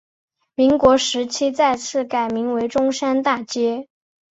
[0.55, 3.87] 民国时期再次改名为中山大街。